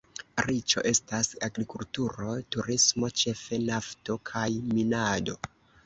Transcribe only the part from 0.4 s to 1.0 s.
Riĉo